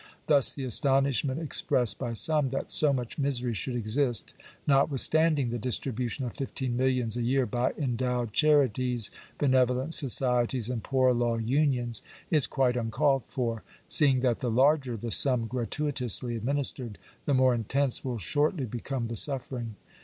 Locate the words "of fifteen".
6.25-6.75